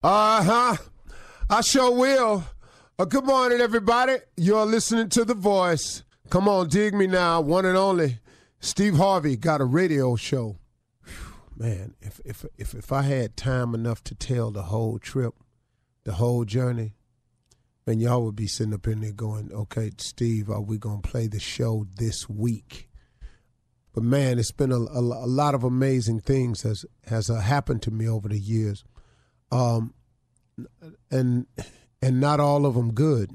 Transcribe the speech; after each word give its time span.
Uh 0.00 0.44
huh. 0.44 0.76
I 1.50 1.60
sure 1.60 1.90
will. 1.92 2.44
Uh, 3.00 3.04
good 3.04 3.24
morning, 3.24 3.60
everybody. 3.60 4.14
You're 4.36 4.64
listening 4.64 5.08
to 5.08 5.24
The 5.24 5.34
Voice. 5.34 6.04
Come 6.30 6.46
on, 6.46 6.68
dig 6.68 6.94
me 6.94 7.08
now, 7.08 7.40
one 7.40 7.64
and 7.64 7.76
only. 7.76 8.20
Steve 8.60 8.96
Harvey 8.96 9.36
got 9.36 9.60
a 9.60 9.64
radio 9.64 10.14
show. 10.14 10.58
Whew, 11.04 11.34
man, 11.56 11.94
if, 12.00 12.20
if 12.24 12.44
if 12.56 12.74
if 12.74 12.92
I 12.92 13.02
had 13.02 13.36
time 13.36 13.74
enough 13.74 14.04
to 14.04 14.14
tell 14.14 14.52
the 14.52 14.64
whole 14.64 15.00
trip, 15.00 15.34
the 16.04 16.12
whole 16.12 16.44
journey, 16.44 16.94
then 17.84 17.98
y'all 17.98 18.24
would 18.24 18.36
be 18.36 18.46
sitting 18.46 18.74
up 18.74 18.86
in 18.86 19.00
there 19.00 19.10
going, 19.10 19.52
"Okay, 19.52 19.90
Steve, 19.98 20.48
are 20.48 20.60
we 20.60 20.78
gonna 20.78 21.00
play 21.00 21.26
the 21.26 21.40
show 21.40 21.86
this 21.96 22.28
week?" 22.28 22.88
But 23.92 24.04
man, 24.04 24.38
it's 24.38 24.52
been 24.52 24.70
a, 24.70 24.78
a, 24.78 25.00
a 25.00 25.26
lot 25.26 25.56
of 25.56 25.64
amazing 25.64 26.20
things 26.20 26.62
has 26.62 26.84
has 27.06 27.28
uh, 27.28 27.40
happened 27.40 27.82
to 27.82 27.90
me 27.90 28.08
over 28.08 28.28
the 28.28 28.38
years, 28.38 28.84
um, 29.50 29.94
and 31.10 31.46
and 32.00 32.20
not 32.20 32.40
all 32.40 32.66
of 32.66 32.74
them 32.74 32.92
good. 32.92 33.32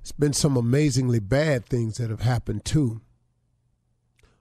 It's 0.00 0.12
been 0.12 0.32
some 0.32 0.56
amazingly 0.56 1.20
bad 1.20 1.66
things 1.66 1.96
that 1.98 2.10
have 2.10 2.22
happened 2.22 2.64
too. 2.64 3.00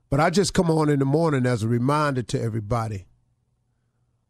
But 0.09 0.19
I 0.19 0.29
just 0.29 0.53
come 0.53 0.72
on 0.72 0.90
in 0.90 1.00
the 1.00 1.06
morning 1.06 1.46
as 1.46 1.63
a 1.63 1.68
reminder 1.68 2.24
to 2.24 2.41
everybody 2.41 3.06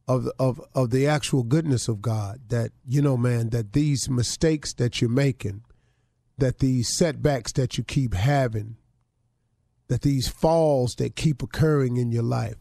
of 0.08 0.28
of 0.40 0.60
of 0.74 0.90
the 0.90 1.08
actual 1.08 1.44
goodness 1.44 1.88
of 1.88 2.02
God. 2.02 2.42
That 2.50 2.72
you 2.86 3.02
know, 3.02 3.16
man, 3.16 3.50
that 3.50 3.74
these 3.74 4.10
mistakes 4.10 4.74
that 4.74 5.00
you're 5.00 5.10
making, 5.10 5.64
that 6.38 6.60
these 6.60 6.90
setbacks 6.90 7.54
that 7.54 7.78
you 7.78 7.84
keep 7.84 8.14
having, 8.14 8.78
that 9.88 10.02
these 10.02 10.28
falls 10.28 10.96
that 10.96 11.16
keep 11.16 11.42
occurring 11.42 11.98
in 11.98 12.12
your 12.12 12.24
life, 12.24 12.58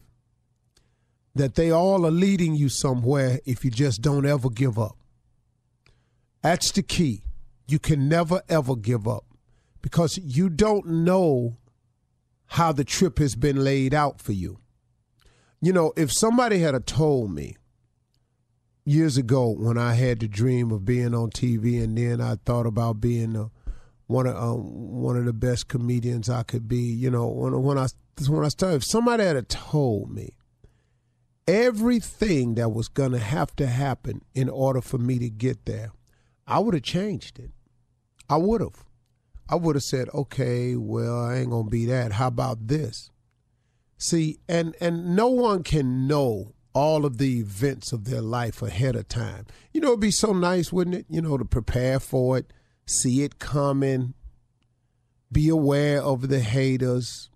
that 1.35 1.55
they 1.55 1.71
all 1.71 2.05
are 2.05 2.11
leading 2.11 2.55
you 2.55 2.69
somewhere 2.69 3.39
if 3.45 3.63
you 3.63 3.71
just 3.71 4.01
don't 4.01 4.25
ever 4.25 4.49
give 4.49 4.77
up. 4.77 4.97
That's 6.41 6.71
the 6.71 6.83
key. 6.83 7.23
You 7.67 7.79
can 7.79 8.09
never 8.09 8.41
ever 8.49 8.75
give 8.75 9.07
up 9.07 9.25
because 9.81 10.17
you 10.17 10.49
don't 10.49 10.85
know 10.87 11.57
how 12.47 12.71
the 12.71 12.83
trip 12.83 13.19
has 13.19 13.35
been 13.35 13.63
laid 13.63 13.93
out 13.93 14.21
for 14.21 14.31
you. 14.31 14.59
You 15.61 15.73
know, 15.73 15.93
if 15.95 16.11
somebody 16.11 16.59
had 16.59 16.85
told 16.87 17.31
me 17.31 17.55
years 18.85 19.17
ago 19.17 19.49
when 19.49 19.77
I 19.77 19.93
had 19.93 20.19
the 20.19 20.27
dream 20.27 20.71
of 20.71 20.83
being 20.83 21.13
on 21.13 21.29
TV 21.29 21.83
and 21.83 21.97
then 21.97 22.21
I 22.21 22.35
thought 22.45 22.65
about 22.65 22.99
being 22.99 23.35
a, 23.35 23.51
one 24.07 24.25
of 24.25 24.35
uh, 24.35 24.55
one 24.55 25.15
of 25.15 25.25
the 25.25 25.33
best 25.33 25.67
comedians 25.67 26.29
I 26.29 26.41
could 26.41 26.67
be, 26.67 26.79
you 26.79 27.11
know, 27.11 27.27
when 27.27 27.61
when 27.61 27.77
I 27.77 27.87
when 28.27 28.43
I 28.43 28.47
started, 28.47 28.77
if 28.77 28.83
somebody 28.85 29.23
had 29.23 29.47
told 29.47 30.11
me 30.11 30.33
everything 31.49 32.53
that 32.55 32.69
was 32.69 32.87
going 32.87 33.11
to 33.11 33.19
have 33.19 33.55
to 33.55 33.65
happen 33.65 34.21
in 34.35 34.49
order 34.49 34.81
for 34.81 34.99
me 34.99 35.17
to 35.17 35.29
get 35.29 35.65
there, 35.65 35.91
I 36.45 36.59
would 36.59 36.75
have 36.75 36.83
changed 36.83 37.39
it. 37.39 37.49
I 38.29 38.37
would 38.37 38.61
have. 38.61 38.85
I 39.49 39.55
would 39.55 39.75
have 39.75 39.83
said, 39.83 40.09
okay, 40.13 40.75
well, 40.75 41.19
I 41.19 41.37
ain't 41.37 41.49
gonna 41.49 41.67
be 41.67 41.85
that. 41.87 42.13
How 42.13 42.27
about 42.27 42.67
this? 42.67 43.09
See, 43.97 44.37
and 44.47 44.75
and 44.79 45.15
no 45.15 45.27
one 45.27 45.63
can 45.63 46.07
know 46.07 46.53
all 46.73 47.03
of 47.03 47.17
the 47.17 47.39
events 47.39 47.91
of 47.91 48.05
their 48.05 48.21
life 48.21 48.61
ahead 48.61 48.95
of 48.95 49.07
time. 49.07 49.47
You 49.73 49.81
know, 49.81 49.87
it'd 49.87 50.01
be 50.01 50.11
so 50.11 50.33
nice, 50.33 50.71
wouldn't 50.71 50.95
it? 50.95 51.05
You 51.09 51.23
know, 51.23 51.35
to 51.35 51.45
prepare 51.45 51.99
for 51.99 52.37
it, 52.37 52.53
see 52.85 53.23
it 53.23 53.39
coming, 53.39 54.13
be 55.31 55.49
aware 55.49 55.99
of 55.99 56.29
the 56.29 56.41
haters, 56.41 57.28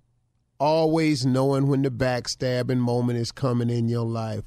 always 0.64 1.26
knowing 1.26 1.68
when 1.68 1.82
the 1.82 1.92
backstabbing 1.92 2.78
moment 2.78 3.20
is 3.20 3.34
coming 3.34 3.70
in 3.70 3.90
your 3.90 4.06
life, 4.06 4.46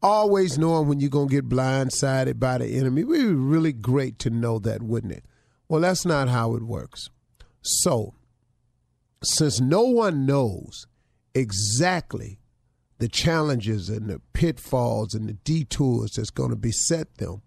always 0.00 0.56
knowing 0.56 0.86
when 0.86 1.00
you're 1.00 1.10
gonna 1.10 1.26
get 1.26 1.48
blindsided 1.48 2.38
by 2.38 2.56
the 2.58 2.66
enemy. 2.66 3.00
It 3.00 3.08
would 3.08 3.18
be 3.18 3.24
really 3.24 3.72
great 3.72 4.20
to 4.20 4.30
know 4.30 4.60
that, 4.60 4.80
wouldn't 4.80 5.12
it? 5.12 5.24
Well, 5.68 5.80
that's 5.80 6.06
not 6.06 6.28
how 6.28 6.54
it 6.54 6.62
works. 6.62 7.10
So, 7.62 8.14
since 9.24 9.60
no 9.60 9.82
one 9.82 10.24
knows 10.24 10.86
exactly 11.34 12.38
the 12.98 13.08
challenges 13.08 13.88
and 13.90 14.08
the 14.08 14.20
pitfalls 14.32 15.14
and 15.14 15.28
the 15.28 15.32
detours 15.32 16.12
that's 16.12 16.30
going 16.30 16.50
to 16.50 16.56
beset 16.56 17.16
them, 17.16 17.42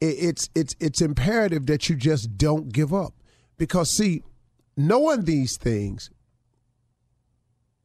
it's 0.00 0.48
it's 0.54 0.74
it's 0.80 1.02
imperative 1.02 1.66
that 1.66 1.90
you 1.90 1.96
just 1.96 2.38
don't 2.38 2.72
give 2.72 2.94
up 2.94 3.12
Because, 3.58 3.94
see, 3.94 4.22
knowing 4.78 5.24
these 5.24 5.58
things, 5.58 6.08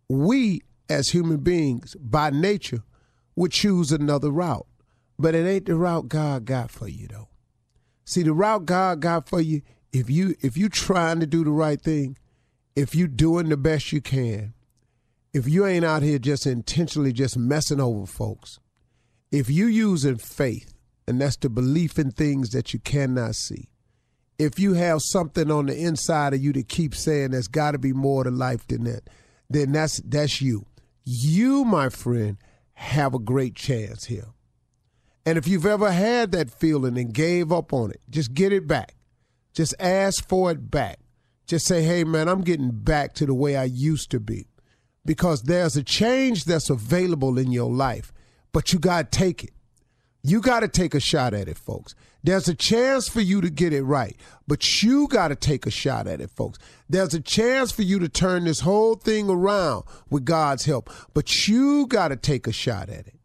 we 0.09 0.61
as 0.89 1.09
human 1.09 1.37
beings, 1.37 1.95
by 1.99 2.29
nature, 2.29 2.83
would 3.35 3.51
choose 3.51 3.91
another 3.91 4.29
route. 4.29 4.67
But 5.17 5.35
it 5.35 5.47
ain't 5.47 5.65
the 5.65 5.75
route 5.75 6.07
God 6.07 6.45
got 6.45 6.71
for 6.71 6.87
you, 6.87 7.07
though. 7.07 7.29
See, 8.05 8.23
the 8.23 8.33
route 8.33 8.65
God 8.65 8.99
got 8.99 9.29
for 9.29 9.39
you, 9.41 9.61
if 9.91 10.09
you 10.09 10.35
if 10.41 10.57
you 10.57 10.69
trying 10.69 11.19
to 11.19 11.27
do 11.27 11.43
the 11.43 11.51
right 11.51 11.79
thing, 11.79 12.17
if 12.75 12.95
you 12.95 13.07
doing 13.07 13.49
the 13.49 13.57
best 13.57 13.91
you 13.91 14.01
can, 14.01 14.53
if 15.33 15.47
you 15.47 15.65
ain't 15.65 15.85
out 15.85 16.01
here 16.01 16.19
just 16.19 16.45
intentionally 16.45 17.13
just 17.13 17.37
messing 17.37 17.79
over 17.79 18.05
folks, 18.05 18.59
if 19.31 19.49
you 19.49 19.67
using 19.67 20.17
faith, 20.17 20.73
and 21.07 21.21
that's 21.21 21.37
the 21.37 21.49
belief 21.49 21.97
in 21.97 22.11
things 22.11 22.49
that 22.49 22.73
you 22.73 22.79
cannot 22.79 23.35
see, 23.35 23.69
if 24.39 24.59
you 24.59 24.73
have 24.73 25.01
something 25.01 25.51
on 25.51 25.67
the 25.67 25.77
inside 25.77 26.33
of 26.33 26.43
you 26.43 26.51
that 26.53 26.67
keeps 26.67 26.99
saying 26.99 27.31
there's 27.31 27.47
got 27.47 27.71
to 27.71 27.77
be 27.77 27.93
more 27.93 28.23
to 28.23 28.31
life 28.31 28.67
than 28.67 28.83
that, 28.83 29.09
then 29.53 29.71
that's 29.71 30.01
that's 30.01 30.41
you. 30.41 30.65
You, 31.05 31.65
my 31.65 31.89
friend, 31.89 32.37
have 32.73 33.13
a 33.13 33.19
great 33.19 33.55
chance 33.55 34.05
here. 34.05 34.27
And 35.25 35.37
if 35.37 35.47
you've 35.47 35.65
ever 35.65 35.91
had 35.91 36.31
that 36.33 36.51
feeling 36.51 36.97
and 36.97 37.13
gave 37.13 37.51
up 37.51 37.71
on 37.71 37.91
it, 37.91 38.01
just 38.09 38.33
get 38.33 38.51
it 38.51 38.67
back. 38.67 38.95
Just 39.53 39.73
ask 39.79 40.27
for 40.27 40.51
it 40.51 40.69
back. 40.69 40.99
Just 41.45 41.65
say, 41.65 41.83
hey, 41.83 42.03
man, 42.03 42.27
I'm 42.27 42.41
getting 42.41 42.71
back 42.71 43.13
to 43.15 43.25
the 43.25 43.33
way 43.33 43.55
I 43.55 43.65
used 43.65 44.11
to 44.11 44.19
be. 44.19 44.47
Because 45.05 45.43
there's 45.43 45.75
a 45.75 45.83
change 45.83 46.45
that's 46.45 46.69
available 46.69 47.37
in 47.37 47.51
your 47.51 47.71
life, 47.71 48.13
but 48.53 48.71
you 48.71 48.79
got 48.79 49.11
to 49.11 49.17
take 49.17 49.43
it. 49.43 49.51
You 50.25 50.39
got 50.39 50.61
to 50.61 50.69
take 50.69 50.95
a 50.95 51.01
shot 51.01 51.33
at 51.33 51.49
it, 51.49 51.57
folks. 51.57 51.95
There's 52.23 52.47
a 52.47 52.55
chance 52.55 53.09
for 53.09 53.19
you 53.19 53.41
to 53.41 53.49
get 53.49 53.73
it 53.73 53.83
right, 53.83 54.15
but 54.47 54.81
you 54.81 55.09
got 55.09 55.27
to 55.27 55.35
take 55.35 55.65
a 55.65 55.71
shot 55.71 56.07
at 56.07 56.21
it, 56.21 56.29
folks. 56.29 56.57
There's 56.87 57.13
a 57.13 57.19
chance 57.19 57.73
for 57.73 57.81
you 57.81 57.99
to 57.99 58.07
turn 58.07 58.45
this 58.45 58.61
whole 58.61 58.95
thing 58.95 59.29
around 59.29 59.83
with 60.09 60.23
God's 60.23 60.63
help, 60.63 60.89
but 61.13 61.49
you 61.49 61.85
got 61.87 62.07
to 62.07 62.15
take 62.15 62.47
a 62.47 62.53
shot 62.53 62.89
at 62.89 63.07
it. 63.07 63.15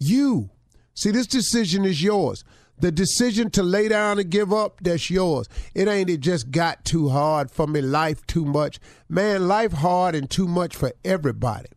You. 0.00 0.50
See, 0.94 1.12
this 1.12 1.28
decision 1.28 1.84
is 1.84 2.02
yours. 2.02 2.42
The 2.80 2.90
decision 2.90 3.50
to 3.50 3.62
lay 3.62 3.86
down 3.86 4.18
and 4.18 4.28
give 4.28 4.52
up, 4.52 4.80
that's 4.82 5.08
yours. 5.08 5.48
It 5.74 5.86
ain't 5.86 6.10
it 6.10 6.18
just 6.18 6.50
got 6.50 6.84
too 6.84 7.10
hard 7.10 7.52
for 7.52 7.68
me, 7.68 7.80
life 7.80 8.26
too 8.26 8.44
much. 8.44 8.80
Man, 9.08 9.46
life 9.46 9.72
hard 9.72 10.16
and 10.16 10.28
too 10.28 10.48
much 10.48 10.74
for 10.74 10.92
everybody. 11.04 11.68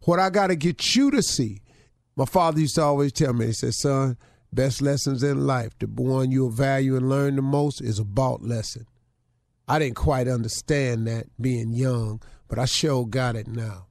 What 0.00 0.18
I 0.18 0.30
got 0.30 0.48
to 0.48 0.56
get 0.56 0.96
you 0.96 1.12
to 1.12 1.22
see 1.22 1.60
my 2.16 2.24
father 2.24 2.60
used 2.60 2.76
to 2.76 2.82
always 2.82 3.12
tell 3.12 3.34
me, 3.34 3.46
he 3.46 3.52
said, 3.52 3.74
son, 3.74 4.16
best 4.52 4.80
lessons 4.80 5.22
in 5.22 5.46
life, 5.46 5.78
the 5.78 5.86
one 5.86 6.30
you'll 6.30 6.50
value 6.50 6.96
and 6.96 7.08
learn 7.08 7.36
the 7.36 7.42
most 7.42 7.82
is 7.82 7.98
a 7.98 8.04
bought 8.04 8.42
lesson. 8.42 8.86
I 9.68 9.78
didn't 9.78 9.96
quite 9.96 10.26
understand 10.26 11.06
that 11.06 11.26
being 11.40 11.72
young, 11.72 12.22
but 12.48 12.58
I 12.58 12.64
sure 12.64 13.06
got 13.06 13.36
it 13.36 13.48
now. 13.48 13.86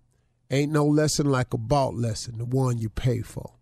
Ain't 0.50 0.72
no 0.72 0.86
lesson 0.86 1.28
like 1.28 1.54
a 1.54 1.58
bought 1.58 1.96
lesson, 1.96 2.38
the 2.38 2.46
one 2.46 2.78
you 2.78 2.90
pay 2.90 3.22
for. 3.22 3.54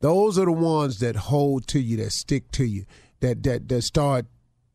Those 0.00 0.38
are 0.38 0.44
the 0.44 0.52
ones 0.52 0.98
that 1.00 1.16
hold 1.16 1.66
to 1.68 1.80
you, 1.80 1.96
that 1.98 2.12
stick 2.12 2.50
to 2.52 2.64
you, 2.64 2.84
that 3.20 3.42
that 3.44 3.68
that 3.68 3.82
start 3.82 4.26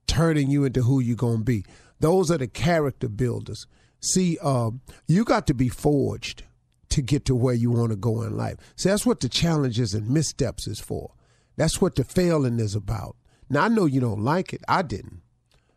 turning 0.08 0.50
you 0.50 0.66
into 0.66 0.82
who 0.82 1.00
you're 1.00 1.16
gonna 1.16 1.44
be. 1.44 1.64
Those 2.00 2.32
are 2.32 2.40
the 2.40 2.48
character 2.48 3.08
builders. 3.08 3.68
See, 4.00 4.40
um, 4.40 4.82
you 5.08 5.24
got 5.24 5.46
to 5.48 5.54
be 5.54 5.70
forged 5.70 6.44
to 6.92 7.02
get 7.02 7.26
to 7.26 7.36
where 7.36 7.54
you 7.54 7.72
want 7.72 7.92
to 7.92 7.96
go 7.96 8.22
in 8.22 8.38
life. 8.38 8.58
So 8.76 8.90
that's 8.90 9.06
what 9.06 9.20
the 9.20 9.30
challenges 9.30 9.94
and 9.94 10.10
missteps 10.10 10.68
is 10.68 10.80
for. 10.80 11.12
That's 11.58 11.82
what 11.82 11.96
the 11.96 12.04
failing 12.04 12.60
is 12.60 12.76
about. 12.76 13.16
Now 13.50 13.66
I 13.66 13.68
know 13.68 13.86
you 13.86 14.00
don't 14.00 14.24
like 14.24 14.54
it. 14.54 14.62
I 14.68 14.82
didn't. 14.82 15.22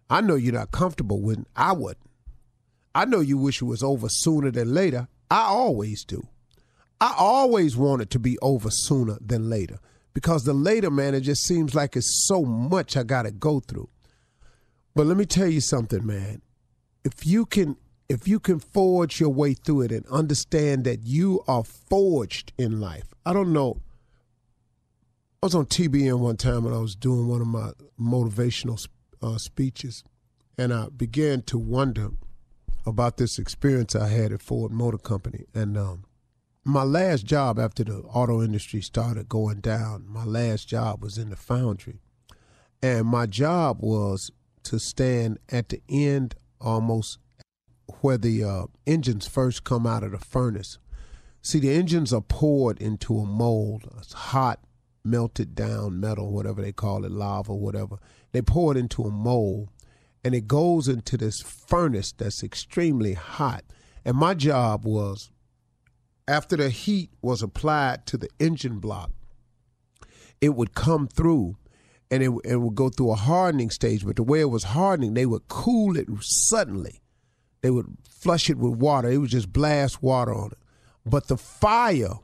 I 0.08 0.20
know 0.20 0.34
you're 0.34 0.52
not 0.55 0.70
comfortable 0.70 1.20
with 1.20 1.40
it. 1.40 1.46
I 1.56 1.72
wouldn't. 1.72 2.11
I 2.94 3.05
know 3.05 3.20
you 3.20 3.37
wish 3.37 3.61
it 3.61 3.64
was 3.64 3.82
over 3.82 4.08
sooner 4.08 4.50
than 4.50 4.72
later. 4.72 5.08
I 5.31 5.43
always 5.43 6.05
do. 6.05 6.28
I 7.00 7.14
always 7.19 7.76
want 7.76 8.02
it 8.02 8.11
to 8.11 8.19
be 8.19 8.38
over 8.40 8.70
sooner 8.70 9.19
than 9.20 9.50
later 9.50 9.81
because 10.14 10.44
the 10.44 10.55
later, 10.55 10.90
man, 10.90 11.14
it 11.14 11.22
just 11.22 11.43
seems 11.43 11.75
like 11.75 11.96
it's 11.96 12.26
so 12.26 12.44
much 12.44 12.96
I 12.96 13.02
got 13.02 13.22
to 13.22 13.32
go 13.32 13.61
through. 13.61 13.88
But 14.94 15.06
let 15.06 15.16
me 15.16 15.26
tell 15.26 15.49
you 15.49 15.61
something, 15.61 16.06
man. 16.06 16.40
If 17.05 17.26
you 17.26 17.46
can 17.46 17.76
if 18.08 18.28
you 18.28 18.38
can 18.38 18.58
forge 18.58 19.20
your 19.20 19.30
way 19.30 19.54
through 19.54 19.82
it 19.82 19.92
and 19.92 20.06
understand 20.06 20.84
that 20.84 21.04
you 21.04 21.42
are 21.48 21.64
forged 21.64 22.52
in 22.58 22.80
life. 22.80 23.14
I 23.24 23.32
don't 23.32 23.52
know. 23.52 23.80
I 25.42 25.46
was 25.46 25.54
on 25.54 25.66
TBN 25.66 26.18
one 26.18 26.36
time 26.36 26.64
and 26.66 26.74
I 26.74 26.78
was 26.78 26.94
doing 26.94 27.28
one 27.28 27.40
of 27.40 27.46
my 27.46 27.72
motivational 28.00 28.86
uh, 29.22 29.38
speeches, 29.38 30.04
and 30.56 30.72
I 30.72 30.88
began 30.88 31.42
to 31.42 31.58
wonder 31.58 32.10
about 32.86 33.16
this 33.16 33.38
experience 33.38 33.94
I 33.94 34.08
had 34.08 34.32
at 34.32 34.42
Ford 34.42 34.72
Motor 34.72 34.98
Company. 34.98 35.44
And 35.54 35.76
um, 35.76 36.04
my 36.64 36.82
last 36.82 37.24
job 37.24 37.58
after 37.58 37.84
the 37.84 37.98
auto 37.98 38.42
industry 38.42 38.80
started 38.80 39.28
going 39.28 39.60
down, 39.60 40.06
my 40.08 40.24
last 40.24 40.68
job 40.68 41.02
was 41.02 41.18
in 41.18 41.30
the 41.30 41.36
foundry. 41.36 42.00
And 42.82 43.06
my 43.06 43.26
job 43.26 43.78
was 43.80 44.30
to 44.64 44.78
stand 44.78 45.38
at 45.50 45.70
the 45.70 45.82
end 45.88 46.34
almost 46.60 47.18
where 48.00 48.19
the 48.19 48.44
uh, 48.44 48.66
engines 48.86 49.26
first 49.26 49.64
come 49.64 49.86
out 49.86 50.02
of 50.02 50.12
the 50.12 50.19
furnace. 50.19 50.78
See, 51.42 51.58
the 51.58 51.72
engines 51.72 52.12
are 52.12 52.22
poured 52.22 52.81
into 52.81 53.19
a 53.19 53.26
mold. 53.26 53.88
It's 53.98 54.12
hot, 54.12 54.60
melted 55.04 55.54
down 55.54 56.00
metal, 56.00 56.32
whatever 56.32 56.62
they 56.62 56.72
call 56.72 57.04
it, 57.04 57.12
lava, 57.12 57.54
whatever. 57.54 57.98
They 58.32 58.42
pour 58.42 58.72
it 58.72 58.78
into 58.78 59.02
a 59.02 59.10
mold, 59.10 59.69
and 60.25 60.34
it 60.34 60.48
goes 60.48 60.88
into 60.88 61.16
this 61.16 61.42
furnace 61.42 62.12
that's 62.12 62.42
extremely 62.42 63.12
hot. 63.14 63.64
And 64.04 64.16
my 64.16 64.34
job 64.34 64.84
was, 64.84 65.30
after 66.26 66.56
the 66.56 66.70
heat 66.70 67.10
was 67.20 67.42
applied 67.42 68.06
to 68.06 68.16
the 68.16 68.30
engine 68.38 68.78
block, 68.78 69.10
it 70.40 70.54
would 70.54 70.75
come 70.75 71.08
through 71.08 71.56
and 72.10 72.22
it, 72.22 72.30
it 72.44 72.56
would 72.56 72.75
go 72.75 72.88
through 72.88 73.12
a 73.12 73.16
hardening 73.16 73.70
stage. 73.70 74.04
But 74.04 74.16
the 74.16 74.22
way 74.22 74.40
it 74.40 74.50
was 74.50 74.64
hardening, 74.64 75.14
they 75.14 75.26
would 75.26 75.48
cool 75.48 75.96
it 75.96 76.06
suddenly 76.20 77.00
they 77.64 77.70
would 77.70 77.96
flush 78.11 78.50
it 78.50 78.58
with 78.58 78.75
water. 78.75 79.08
It 79.08 79.16
would 79.16 79.31
just 79.31 79.50
blast 79.50 80.02
water 80.02 80.34
on 80.34 80.49
it. 80.49 80.58
But 81.06 81.28
the 81.28 81.38
fire 81.38 82.19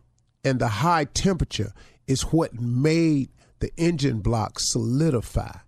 and 0.45 0.59
the 0.59 0.69
high 0.69 1.05
temperature 1.05 1.73
is 2.07 2.25
what 2.25 2.61
made 2.61 3.31
the 3.61 3.71
engine 3.79 4.21
block 4.21 4.59
solidify. 4.59 5.61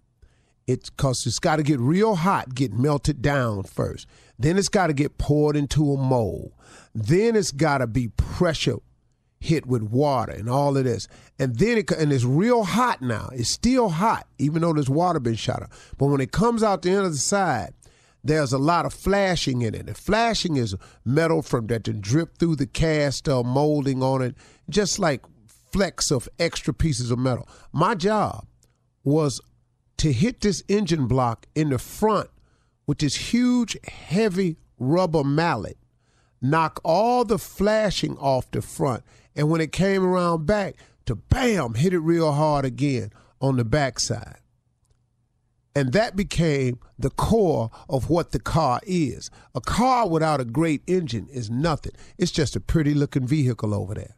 It's 0.66 0.90
because 0.90 1.26
it's 1.26 1.38
got 1.38 1.56
to 1.56 1.62
get 1.62 1.80
real 1.80 2.16
hot, 2.16 2.54
get 2.54 2.74
melted 2.74 3.22
down 3.22 3.62
first. 3.62 4.06
Then 4.38 4.58
it's 4.58 4.68
got 4.68 4.88
to 4.88 4.92
get 4.92 5.16
poured 5.16 5.56
into 5.56 5.90
a 5.94 5.96
mold. 5.96 6.52
Then 6.94 7.34
it's 7.34 7.50
got 7.50 7.78
to 7.78 7.86
be 7.86 8.08
pressure 8.08 8.76
hit 9.40 9.64
with 9.64 9.82
water 9.82 10.32
and 10.32 10.50
all 10.50 10.76
of 10.76 10.84
this. 10.84 11.08
And 11.38 11.58
then 11.58 11.78
it 11.78 11.90
and 11.92 12.12
it's 12.12 12.24
real 12.24 12.64
hot 12.64 13.00
now. 13.00 13.30
It's 13.32 13.48
still 13.48 13.88
hot, 13.88 14.26
even 14.36 14.60
though 14.60 14.74
there's 14.74 14.90
water 14.90 15.18
been 15.18 15.34
shot 15.34 15.62
up. 15.62 15.72
But 15.96 16.08
when 16.08 16.20
it 16.20 16.30
comes 16.30 16.62
out 16.62 16.82
the 16.82 16.90
end 16.90 17.06
of 17.06 17.12
the 17.12 17.16
side, 17.16 17.72
there's 18.24 18.52
a 18.52 18.58
lot 18.58 18.86
of 18.86 18.94
flashing 18.94 19.62
in 19.62 19.74
it. 19.74 19.86
The 19.86 19.94
flashing 19.94 20.56
is 20.56 20.76
metal 21.04 21.42
from 21.42 21.66
that 21.68 21.84
to 21.84 21.92
drip 21.92 22.38
through 22.38 22.56
the 22.56 22.66
cast 22.66 23.28
uh, 23.28 23.42
molding 23.42 24.02
on 24.02 24.22
it, 24.22 24.36
just 24.68 24.98
like 24.98 25.24
flecks 25.72 26.10
of 26.10 26.28
extra 26.38 26.72
pieces 26.72 27.10
of 27.10 27.18
metal. 27.18 27.48
My 27.72 27.94
job 27.94 28.46
was 29.04 29.40
to 29.98 30.12
hit 30.12 30.40
this 30.40 30.62
engine 30.68 31.06
block 31.06 31.46
in 31.54 31.70
the 31.70 31.78
front 31.78 32.30
with 32.86 32.98
this 32.98 33.32
huge, 33.32 33.76
heavy 33.88 34.58
rubber 34.78 35.24
mallet, 35.24 35.78
knock 36.40 36.80
all 36.84 37.24
the 37.24 37.38
flashing 37.38 38.16
off 38.18 38.50
the 38.50 38.62
front, 38.62 39.02
and 39.34 39.48
when 39.48 39.60
it 39.60 39.72
came 39.72 40.04
around 40.04 40.46
back, 40.46 40.76
to 41.06 41.16
bam, 41.16 41.74
hit 41.74 41.92
it 41.92 41.98
real 41.98 42.32
hard 42.32 42.64
again 42.64 43.10
on 43.40 43.56
the 43.56 43.64
backside. 43.64 44.41
And 45.74 45.92
that 45.92 46.16
became 46.16 46.78
the 46.98 47.10
core 47.10 47.70
of 47.88 48.10
what 48.10 48.32
the 48.32 48.38
car 48.38 48.80
is. 48.84 49.30
A 49.54 49.60
car 49.60 50.08
without 50.08 50.40
a 50.40 50.44
great 50.44 50.82
engine 50.86 51.28
is 51.32 51.50
nothing. 51.50 51.92
It's 52.18 52.30
just 52.30 52.56
a 52.56 52.60
pretty 52.60 52.92
looking 52.92 53.26
vehicle 53.26 53.72
over 53.72 53.94
there. 53.94 54.16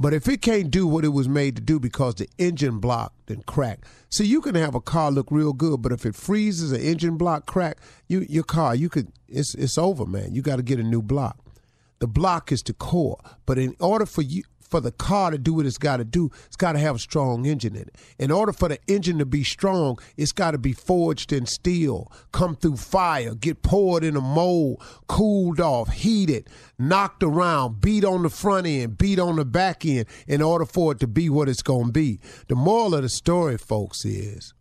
But 0.00 0.14
if 0.14 0.28
it 0.28 0.42
can't 0.42 0.70
do 0.70 0.86
what 0.86 1.04
it 1.04 1.08
was 1.08 1.28
made 1.28 1.56
to 1.56 1.62
do 1.62 1.80
because 1.80 2.14
the 2.14 2.28
engine 2.38 2.78
block 2.78 3.12
then 3.26 3.42
crack, 3.46 3.84
see, 4.10 4.26
you 4.26 4.40
can 4.40 4.54
have 4.54 4.76
a 4.76 4.80
car 4.80 5.10
look 5.10 5.26
real 5.30 5.52
good, 5.52 5.82
but 5.82 5.90
if 5.90 6.06
it 6.06 6.14
freezes, 6.14 6.70
an 6.70 6.80
engine 6.80 7.16
block 7.16 7.46
crack, 7.46 7.78
you 8.06 8.24
your 8.28 8.44
car, 8.44 8.76
you 8.76 8.88
could 8.88 9.08
it's 9.26 9.54
it's 9.56 9.76
over, 9.76 10.06
man. 10.06 10.34
You 10.34 10.42
got 10.42 10.56
to 10.56 10.62
get 10.62 10.78
a 10.78 10.84
new 10.84 11.02
block. 11.02 11.38
The 11.98 12.06
block 12.06 12.52
is 12.52 12.62
the 12.62 12.74
core, 12.74 13.18
but 13.44 13.58
in 13.58 13.74
order 13.80 14.06
for 14.06 14.22
you 14.22 14.44
for 14.68 14.80
the 14.80 14.92
car 14.92 15.30
to 15.30 15.38
do 15.38 15.54
what 15.54 15.66
it's 15.66 15.78
got 15.78 15.96
to 15.98 16.04
do, 16.04 16.30
it's 16.46 16.56
got 16.56 16.72
to 16.72 16.78
have 16.78 16.96
a 16.96 16.98
strong 16.98 17.46
engine 17.46 17.74
in 17.74 17.82
it. 17.82 17.96
In 18.18 18.30
order 18.30 18.52
for 18.52 18.68
the 18.68 18.78
engine 18.86 19.18
to 19.18 19.26
be 19.26 19.44
strong, 19.44 19.98
it's 20.16 20.32
got 20.32 20.52
to 20.52 20.58
be 20.58 20.72
forged 20.72 21.32
in 21.32 21.46
steel, 21.46 22.12
come 22.32 22.54
through 22.54 22.76
fire, 22.76 23.34
get 23.34 23.62
poured 23.62 24.04
in 24.04 24.16
a 24.16 24.20
mold, 24.20 24.82
cooled 25.08 25.60
off, 25.60 25.92
heated, 25.92 26.48
knocked 26.78 27.22
around, 27.22 27.80
beat 27.80 28.04
on 28.04 28.22
the 28.22 28.30
front 28.30 28.66
end, 28.66 28.98
beat 28.98 29.18
on 29.18 29.36
the 29.36 29.44
back 29.44 29.84
end 29.84 30.06
in 30.26 30.42
order 30.42 30.64
for 30.64 30.92
it 30.92 31.00
to 31.00 31.06
be 31.06 31.28
what 31.28 31.48
it's 31.48 31.62
going 31.62 31.86
to 31.86 31.92
be. 31.92 32.20
The 32.48 32.54
moral 32.54 32.94
of 32.94 33.02
the 33.02 33.08
story, 33.08 33.56
folks, 33.56 34.04
is 34.04 34.54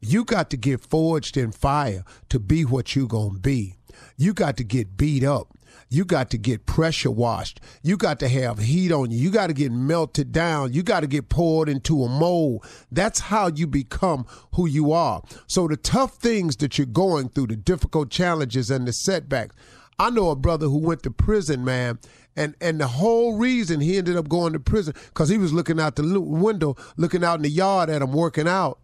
You 0.00 0.24
got 0.24 0.50
to 0.50 0.56
get 0.56 0.82
forged 0.82 1.36
in 1.36 1.52
fire 1.52 2.04
to 2.28 2.38
be 2.38 2.64
what 2.64 2.94
you're 2.94 3.06
going 3.06 3.34
to 3.34 3.40
be. 3.40 3.76
You 4.16 4.32
got 4.32 4.56
to 4.58 4.64
get 4.64 4.96
beat 4.96 5.24
up. 5.24 5.48
You 5.90 6.04
got 6.04 6.30
to 6.30 6.38
get 6.38 6.66
pressure 6.66 7.10
washed. 7.10 7.60
You 7.82 7.96
got 7.96 8.18
to 8.20 8.28
have 8.28 8.58
heat 8.58 8.90
on 8.90 9.10
you. 9.10 9.18
You 9.18 9.30
got 9.30 9.48
to 9.48 9.52
get 9.52 9.70
melted 9.72 10.32
down. 10.32 10.72
You 10.72 10.82
got 10.82 11.00
to 11.00 11.06
get 11.06 11.28
poured 11.28 11.68
into 11.68 12.02
a 12.02 12.08
mold. 12.08 12.64
That's 12.90 13.20
how 13.20 13.48
you 13.48 13.66
become 13.66 14.26
who 14.54 14.66
you 14.66 14.92
are. 14.92 15.22
So 15.46 15.68
the 15.68 15.76
tough 15.76 16.16
things 16.16 16.56
that 16.56 16.78
you're 16.78 16.86
going 16.86 17.28
through, 17.28 17.48
the 17.48 17.56
difficult 17.56 18.10
challenges 18.10 18.70
and 18.70 18.88
the 18.88 18.92
setbacks. 18.92 19.54
I 19.98 20.10
know 20.10 20.30
a 20.30 20.36
brother 20.36 20.66
who 20.66 20.78
went 20.78 21.02
to 21.04 21.10
prison, 21.10 21.64
man, 21.64 22.00
and 22.34 22.56
and 22.60 22.80
the 22.80 22.88
whole 22.88 23.36
reason 23.36 23.80
he 23.80 23.96
ended 23.96 24.16
up 24.16 24.28
going 24.28 24.52
to 24.52 24.58
prison 24.58 24.94
because 25.08 25.28
he 25.28 25.38
was 25.38 25.52
looking 25.52 25.78
out 25.78 25.94
the 25.94 26.20
window, 26.20 26.76
looking 26.96 27.22
out 27.22 27.36
in 27.36 27.42
the 27.42 27.48
yard 27.48 27.88
at 27.90 28.02
him 28.02 28.12
working 28.12 28.48
out, 28.48 28.80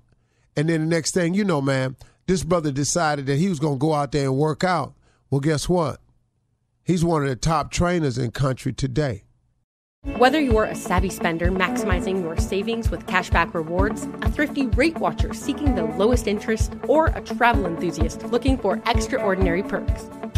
and 0.56 0.68
then 0.68 0.82
the 0.82 0.86
next 0.86 1.12
thing 1.12 1.34
you 1.34 1.42
know, 1.42 1.60
man, 1.60 1.96
this 2.26 2.44
brother 2.44 2.70
decided 2.70 3.26
that 3.26 3.36
he 3.36 3.48
was 3.48 3.58
going 3.58 3.74
to 3.74 3.80
go 3.80 3.92
out 3.92 4.12
there 4.12 4.26
and 4.26 4.36
work 4.36 4.62
out. 4.62 4.94
Well, 5.30 5.40
guess 5.40 5.68
what? 5.68 6.00
He's 6.82 7.04
one 7.04 7.22
of 7.22 7.28
the 7.28 7.36
top 7.36 7.70
trainers 7.70 8.18
in 8.18 8.32
country 8.32 8.72
today. 8.72 9.22
Whether 10.16 10.40
you're 10.40 10.64
a 10.64 10.74
savvy 10.74 11.10
spender 11.10 11.52
maximizing 11.52 12.20
your 12.20 12.36
savings 12.36 12.90
with 12.90 13.06
cashback 13.06 13.54
rewards, 13.54 14.08
a 14.22 14.30
thrifty 14.30 14.66
rate 14.66 14.98
watcher 14.98 15.32
seeking 15.32 15.76
the 15.76 15.84
lowest 15.84 16.26
interest, 16.26 16.72
or 16.88 17.08
a 17.08 17.20
travel 17.20 17.66
enthusiast 17.66 18.24
looking 18.24 18.58
for 18.58 18.82
extraordinary 18.86 19.62
perks, 19.62 20.10